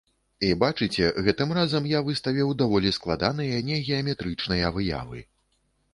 І 0.45 0.47
бачыце, 0.61 1.09
гэтым 1.27 1.53
разам 1.57 1.83
я 1.91 2.01
выставіў 2.09 2.55
даволі 2.63 2.95
складаныя, 2.97 3.61
негеаметрычныя 3.71 4.75
выявы. 4.79 5.25